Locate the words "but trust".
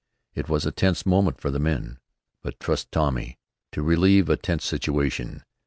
2.41-2.91